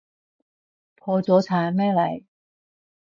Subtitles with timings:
[0.95, 2.25] 破咗產咩你？